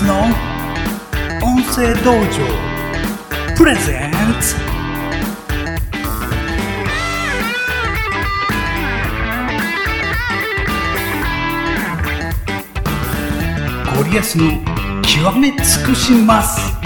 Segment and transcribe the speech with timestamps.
[0.00, 0.22] スの
[1.42, 3.54] 音声道場。
[3.54, 4.56] プレゼンツ
[13.94, 14.50] ゴリアスの
[15.02, 16.80] 極め尽くします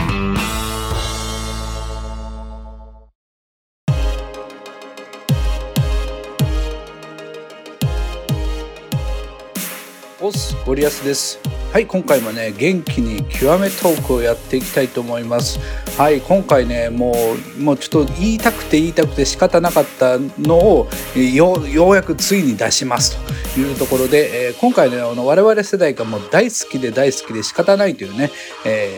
[10.66, 11.53] ゴリアスです。
[11.74, 15.58] はい今回もね元気に極めトークをやっていきたいと思います。
[15.98, 17.14] はい今回ねも
[17.58, 23.18] うもうちょっと言いたくて言いたくて仕方なかったのをよようやくついに出します
[23.54, 28.30] というところで、えー今回ねあの我々世代がもう大好きで大好きで仕方ないというね、
[28.64, 28.96] え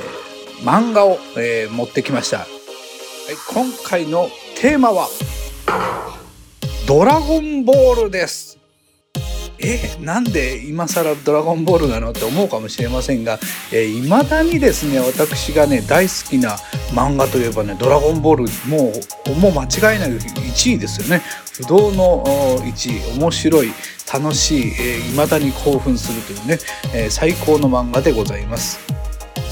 [0.61, 2.47] ー漫画を、えー持ってきました、はい、
[3.55, 4.29] 今回の
[4.61, 5.09] テーマは
[6.87, 8.56] ドラゴンボールです。
[9.59, 13.39] えなんで今更ドラゴンボールなのって思うかもしれませんが
[13.73, 16.57] いま、未だにですね私がね大好きな
[16.93, 21.23] 漫画といえばねドラゴンボールもうもう間違いない1位ですよね。
[21.53, 22.25] 不動の
[22.61, 23.19] 1位。
[23.19, 23.73] 面白い
[24.13, 26.59] 楽しい、えー、だに興奮するというね、
[26.95, 28.96] えー最高の漫画でございます。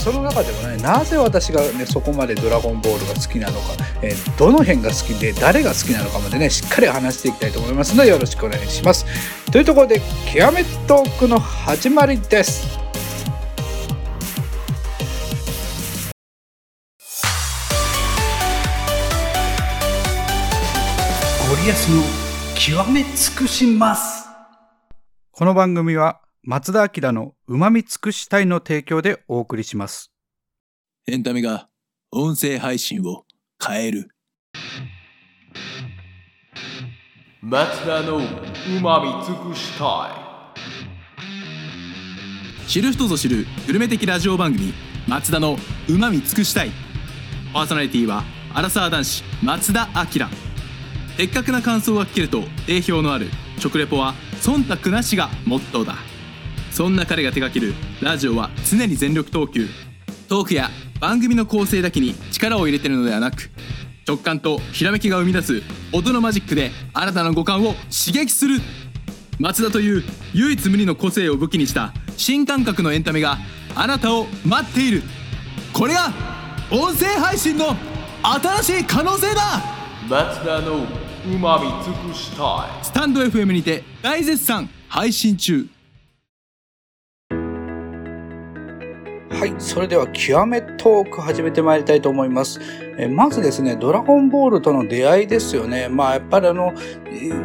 [0.04, 3.68] その中でもねなぜ私がねそこまでドラゴンボールが好きなのか、
[4.02, 9.06] えーどの辺が好きで誰が好きなのかまでねしっかり話していきたいと思いますのでよろしくお願いします。
[9.50, 12.78] というところで極めトークの始まりです。
[21.48, 22.02] ゴリアスの
[22.54, 24.28] 極め尽くします。
[25.32, 30.12] この番組は松田明のうまみ尽くしたいの提供でお送りします。
[31.06, 31.68] エンタメが
[32.12, 33.24] 音声配信を
[33.66, 34.10] 変える。
[37.40, 38.20] 松田のう
[38.82, 40.10] まみ尽くした
[42.68, 44.74] 知る人ぞ知るグルメ的ラジオ番組
[45.08, 45.56] 「松田の
[45.88, 46.70] うまみ尽くしたい」
[47.54, 48.22] パーソナリティは
[48.52, 50.28] アラサー男子松田明。
[51.16, 56.13] 的確な感想が聞けると定評のある食レポは忖度なしがモットーだ
[56.74, 59.68] そんな彼が手掛けるラジオは常に全力投球。
[60.28, 60.70] トークや
[61.00, 63.50] 番組の構成だけに力を入れてるのではなく
[64.08, 68.58] 直感とひらめきが生み出す音のマジックで新たな五感を刺激する
[69.38, 70.02] 松田という
[70.32, 73.38] 唯一無二の個性を武器にした新感覚のエンタメが
[73.76, 75.02] あなたを待っている。
[75.72, 76.12] これが
[76.72, 77.76] 音声配信の
[78.22, 79.62] 新しい可能性だ。
[80.08, 85.73] 松田のうまみ尽くしたいスタンド FM にて大絶賛配信中。
[89.44, 92.58] はいそれでは極めトーク始めてまいりたいと思います。
[92.96, 95.86] えまずですねドラゴンボールとの出会いですよね。
[95.90, 96.72] まあやっぱりあの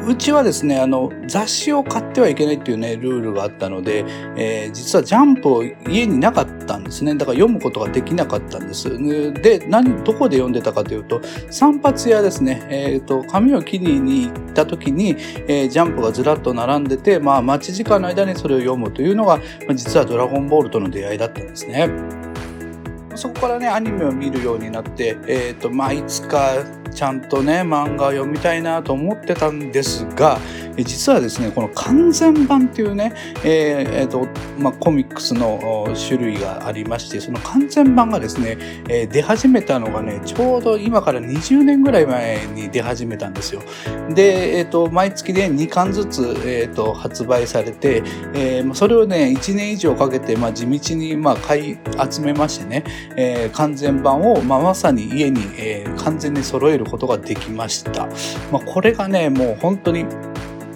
[0.08, 4.06] うちはですねあの雑誌を買ってはいけないっていうねルールがあったので、
[4.38, 7.16] えー実はジャンプを家になかったたんですね。
[7.16, 8.90] だから読むことができなかったんです。
[9.42, 11.20] で何どこで読んでたかというと
[11.50, 15.16] 散髪屋ですね、えー、と髪を切りに行った時に、
[15.48, 19.40] えージャンプがずらっと並んでて、まあ、待ち時間の間にそれを読むというのが、
[19.74, 21.90] 実はドラゴンボールとの出会いだったんですね。
[23.16, 26.64] そこからねアニメを見るようになって、えーとまあ、いつか
[26.94, 30.40] ちゃんとね漫画を読みたいなと思ってたんですが
[30.84, 33.14] 実はですねこの完全版っていうね、
[33.44, 38.58] えーえーとまあ、コミックスの種類がありましてその完全版がですね、
[38.90, 43.62] えー出始めたのがねちょうど今から20年ぐらい前に出始めたんですよ。
[44.14, 48.04] で、えー、と毎月で2巻ずつ、えー、と発売されて、
[48.34, 51.78] えーそれをね1年以上かけて、まあ、地道に、まあ、買い
[52.10, 52.84] 集めましてね、
[53.16, 58.08] えー完全版を、まあ、まさに家に、えー完全に揃えることができました。
[58.52, 60.06] まあ、これがねもう本当に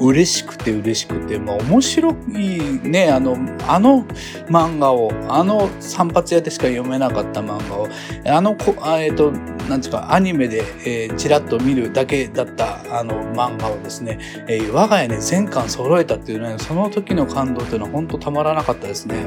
[0.03, 3.37] 嬉しくて嬉しくて、まあ、面白いねあの
[3.67, 4.05] あの
[4.49, 7.87] 漫画をあの散髪屋でしか読めなかった漫画を
[8.25, 19.25] あのこあえっ、となんですかアニメで、えーちらっと見るだけだったあの漫画をですね、えー我が家に全巻揃えたっていうねその時の感動っていうのは本当たまらなかったですね。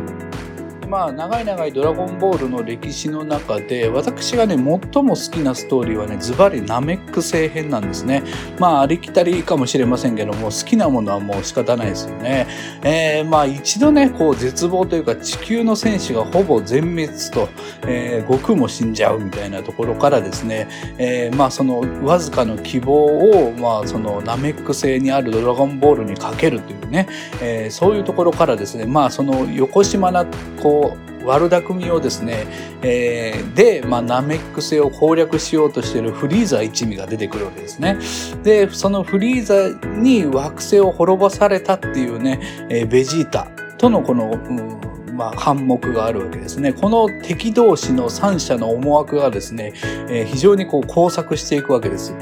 [0.89, 8.23] まあ、長い長いドラゴンボールの歴史の中で、私がね、最も好きなストーリーはね、ズバリナメック星編なんですね。
[8.59, 12.47] まあ、ありきたりかもしれませんけども、好きなものはもう仕方ないですよね。
[12.85, 17.49] えーまあ、一度ね、こう、絶望というか、地球の戦士がほぼ全滅と、
[17.87, 20.69] えー悟空も死んじゃうみたいなところからですね、
[20.99, 27.09] えーまあ、その、わずかの希望を、まあ、その、ナメック星にあるドラゴンボールにかけるというね、
[27.41, 30.25] えーそういうところからですね、まあ、その、横島な、
[30.61, 30.76] こう、
[31.25, 32.47] 悪巧みをですね、
[32.83, 37.99] えーで、まあ、ナメック星を攻略しようとしているフリーザ一味が出てくるわけですね。
[38.43, 39.69] で、そのフリーザ
[39.99, 42.41] に惑星を滅ぼされたっていうね、
[42.71, 44.86] えーベジータとのこの、うん
[45.17, 46.73] まあ、反目があるわけですね。
[46.73, 49.73] この敵同士の三者の思惑がですね、
[50.09, 52.15] えー非常にこう交錯していくわけです。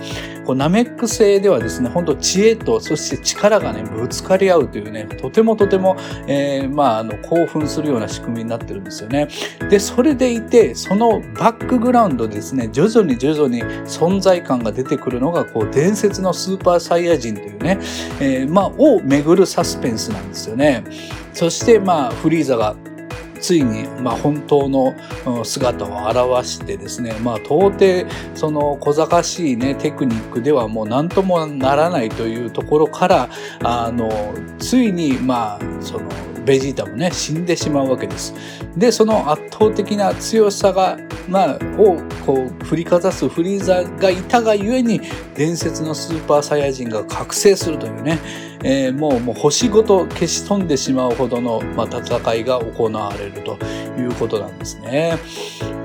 [0.44, 5.96] こうナメック星ではですね、本当知恵とそして力がね、ぶつかり合うというね、とてもとても、
[6.26, 9.28] えーまあ、あの、興奮するような仕組みになってるんですよね。
[9.70, 17.78] で、それでいて、そのバックグラウンドですね、徐々に徐々に存在感が出てくるのが、こう、伝説のスーパーサイヤ人というね、
[18.20, 20.84] えーまあ、を巡るサスペンスなんですよね。
[21.34, 22.76] そして、まあ、フリーザが、
[23.44, 24.94] ついに、まあ、本当の
[25.44, 33.28] 姿を表してですね、まあ、到底、その小賢しいね、テクニックではもう何ともならないというところから、
[33.62, 34.10] あの、
[34.58, 36.08] ついに、まあ、その、
[36.46, 38.34] ベジータもね、死んでしまうわけです。
[38.76, 40.98] で、その圧倒的な強さが、
[41.28, 45.00] まあ、を、こう、振りかざすフリーザがいたがゆえに、
[45.34, 48.18] 伝説のスーパーサイヤ人が覚醒するというね、
[48.62, 53.58] えーもう、もう星ごと消し飛んでしまうほどの、まあ、戦いが行われると
[53.98, 55.18] いうことなんですね。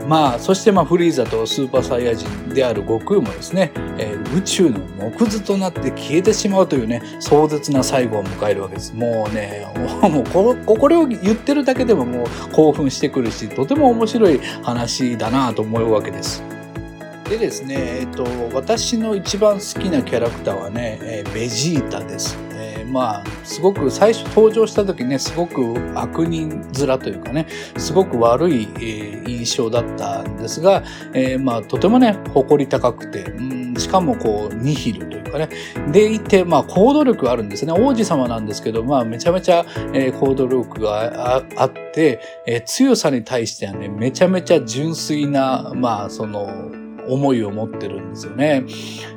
[0.07, 8.93] まあ、そしてまあ、フリーザとスーパーサイヤ人である悟空もですね、えー宇宙の木図となって消えてしまうというね、壮絶な最後を迎えるわけです。
[8.93, 9.65] もうね、
[10.01, 16.43] もうこ、これを言ってるだけでももう興奮してくるし、とても面白い話だなと思うわけです。
[17.27, 22.37] でですね、えっと、私の一番好きなキャラクターはね、えベジータです。
[22.53, 27.47] えーまあ、すごく最初登場した時ね、すごく悪人面というかね、
[27.77, 33.41] すごく悪い、えー印象だったんですが、えーまあ、とてもね、誇り高くて、う
[33.71, 35.49] ん、しかもこう、ニヒルというかね、
[35.91, 37.71] でいて、まあ、行動力があるんですね。
[37.71, 46.49] 王子様なんですけど、まあ、めちゃめちゃ、えー行動力があって、えー強さに対してはね、めちゃめちゃ純粋な、まあ、その、
[47.13, 48.65] 思いを持ってるんですよね。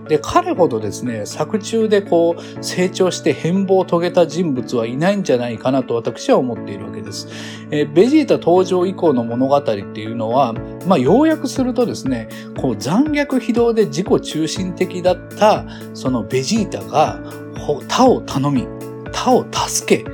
[0.09, 7.29] で、彼ほどですね、作中でこう、成長して変貌を遂げた人物はいないんじゃないかなと私は思っているわけです。
[7.71, 10.55] えーベジータ登場以降の物語っていうのは、
[10.87, 12.29] まあ、要約するとですね、
[12.61, 17.21] こう、残虐非道で自己中心的だった、そのベジータが、
[17.59, 18.67] 他を頼み、
[19.13, 20.05] 他を助け、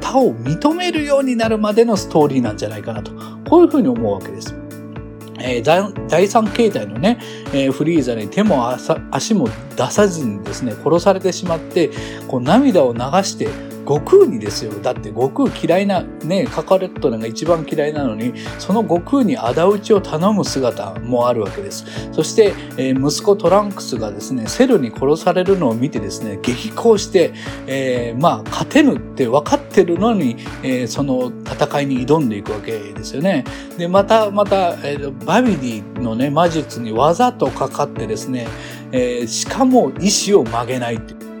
[0.00, 3.12] 他を認めるようになるまでのストーリーなんじゃないかなと、
[3.48, 4.61] こういうふうに思うわけです。
[5.42, 7.18] えー第三形態のね、
[7.52, 8.70] えーフリーザに手も
[9.10, 11.90] 足も出さずにですね、殺されてしまって、
[12.28, 13.48] こう涙を流して、
[13.86, 14.72] 悟空にですよ。
[14.72, 21.84] だって悟空嫌いな、ね、カカレットが一番嫌いなのに、その悟空に仇討ちを頼む姿もあるわけです。
[22.12, 27.32] そして、えー息子トランクスがですね、セルに殺されるのを見てですね、激高して、
[27.66, 33.44] えーまあ、勝てぬって分かってるのに、えーその戦いに挑んでいくわけですよね。
[33.78, 38.46] で、また、また、えーバビディのね、魔術にわざとかかってですね、
[38.92, 41.31] えーしかも意志を曲げないっていう。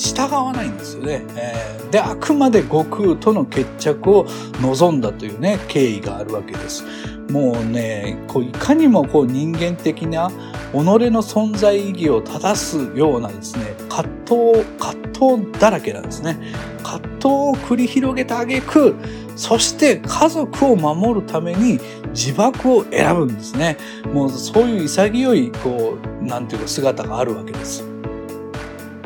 [0.00, 1.24] 従わないんですよね。
[1.36, 4.26] えーで、あくまで悟空との決着を
[4.62, 6.84] 望んだというね、経緯があるわけです。
[7.30, 10.30] もうね、こういかにもこう人間的な
[10.72, 16.38] 己の存在意義を正すようなですね、葛藤、葛藤だらけなんですね。
[16.82, 18.94] 葛藤を繰り広げた挙句、
[19.34, 21.80] そして家族を守るために
[22.14, 23.76] 自爆を選ぶんですね。
[24.12, 27.84] もうそういう潔い、こう、なんていうか姿があるわけです。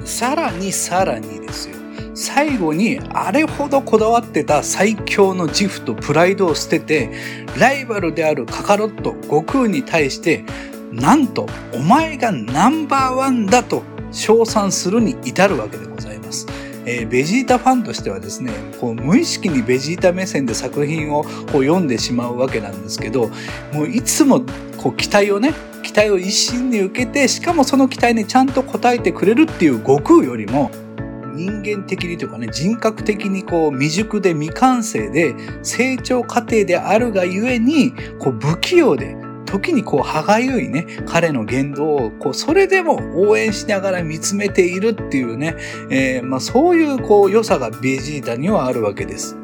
[0.05, 1.77] さらにさらにですよ。
[2.15, 7.11] 最後にあれほどこだわってた最強の自負とプライドを捨てて、
[7.59, 10.45] ライバルであるカカロット、悟空に対して、
[10.93, 13.83] なんと、お前がナンバーワンだと
[14.13, 16.47] 称賛するに至るわけでございます。
[16.87, 23.31] えーベジータファンとしてはですね、こう無意識にベジータ目線で作品をこう読んでしまうわけなんですけど、
[23.73, 24.43] もういつも
[24.77, 30.71] こう期待をね、期待を一身に受けて、しかもその期待にちゃんと応えてくれるっていう悟空よりも、
[31.35, 39.17] 人間的にというかね、人格的にこう未熟で未完成で成長過程であるがゆえに、こう不器用で、
[39.55, 45.55] 時にこう歯がゆいね、彼の言動を、こう、それでも応援しながら見つめているっていうね、
[45.91, 49.37] えーまあそういうこう良さがベジータにはあるわけです。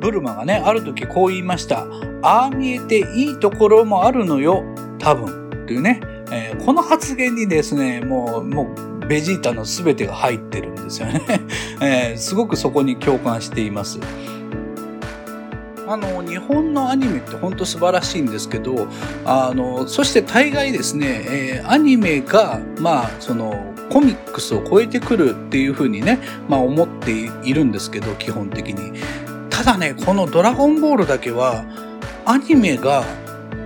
[0.00, 1.86] ブルマがね、ある時こう言いました。
[2.22, 4.62] ああ見えていいところもあるのよ、
[4.98, 5.48] 多分。
[5.66, 6.00] というね、
[6.30, 11.22] えーこの発言にですね、もう、もう、ベジータの全てが入ってるんですよね。
[11.80, 14.00] えーすごくそこに共感しています。
[15.88, 18.88] あの、日本のアニメって本当素晴らしいんですけど、
[19.24, 29.00] あの、そして大概ですね、えーアニメが、まあ、その、コミックスを超えてくるっていうふうにね、まあ思っているんですけど、基本的に。
[29.48, 31.64] ただね、このドラゴンボールだけは、
[32.26, 33.02] アニメが、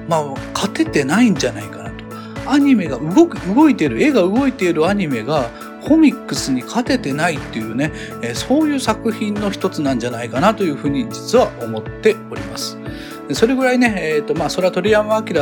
[0.09, 0.25] まあ、
[0.55, 2.51] 勝ててないんじゃないかなと。
[2.51, 5.51] アニメが動く、動いてる、絵が動いているアニメが、
[5.83, 12.79] コミックスに勝ててないっていうね、えーそういう作品の一つなんじゃないかなというふうに実は思っております。
[13.33, 15.33] それぐらいね、えーとまあ、それは鳥山明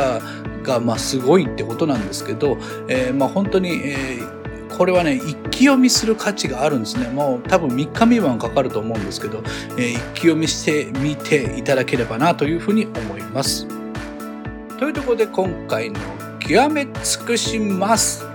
[0.63, 2.57] がまあすごいってことなんですけど、
[2.87, 4.41] えーまあ、本当に、えー
[4.77, 7.07] これはね一気読みする価値があるんですね。
[7.09, 9.43] もう多分3日未満かかると思うんですけど、
[9.77, 13.67] えー一気読みしてみていただければなというふうに思います。
[14.79, 15.99] というところで今回の
[16.39, 18.25] 「極め尽くします」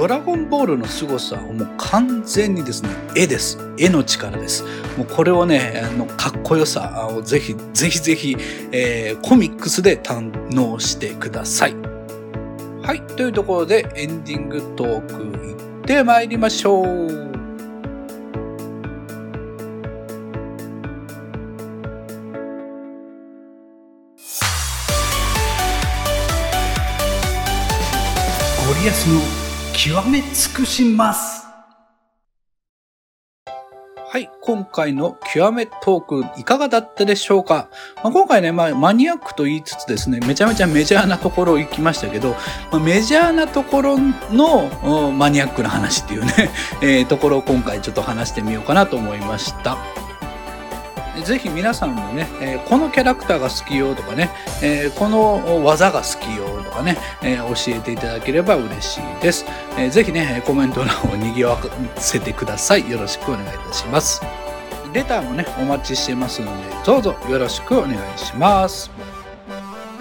[0.00, 3.58] ドラゴンボールの凄さはもう完全にですね、絵です。
[3.76, 4.64] 絵の力です。
[4.96, 8.34] もうこれをね、あの、かっこよさをぜひ、ぜひぜひ、
[8.72, 11.74] えーコミックスで堪能してください。
[12.80, 13.02] はい。
[13.14, 16.86] というところでエンディングトーク行ってまいりましょう。
[16.86, 17.04] ゴ
[28.82, 29.39] リアスの
[29.82, 31.46] 極め尽くします
[33.46, 34.28] はい。
[34.42, 37.70] 今回の極めトークいかがだったでしょうか、
[38.02, 42.32] まあ、今回ね、まあ、マニアックと言いつつですね、めちゃめちゃメジャーなところ行きましたけど、
[42.70, 43.96] まあ、メジャーなところ
[44.30, 46.50] のマニアックな話っていうね、
[46.82, 49.78] えーところを今回ちょっと話してみようかなと思いました。
[51.20, 54.30] ぜひ皆さんもね、えーこのキャラクターが好きよとかね、
[54.62, 59.44] えーこの技が好きよとかね、えー教えていただければ嬉しいです。
[59.78, 61.58] えーぜひね、コメント欄を賑わ
[61.96, 62.90] せてください。
[62.90, 64.20] よろしくお願いいたします。
[64.92, 68.90] レターもね、お待ちしてますので、どうぞよろしくお願いします。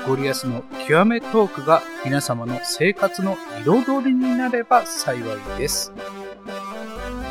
[0.07, 5.91] ゴリアスの極めトークが皆様の生活の彩りになれば幸いです。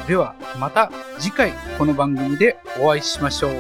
[0.09, 3.53] では、また次回この番組でお会いしましょう。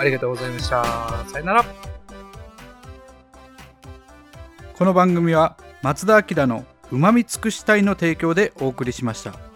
[0.00, 0.84] ありがとうございました。
[1.28, 1.64] さよなら。
[4.76, 9.51] この番組は松田明のうまみ尽くしたいの提供でお送りしました。